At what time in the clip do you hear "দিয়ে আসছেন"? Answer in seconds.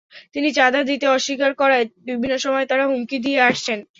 3.25-3.79